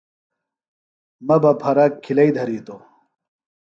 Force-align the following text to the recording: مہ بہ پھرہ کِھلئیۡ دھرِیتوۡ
مہ 1.25 1.35
بہ 1.41 1.51
پھرہ 1.61 1.85
کِھلئیۡ 2.03 2.33
دھرِیتوۡ 2.35 2.81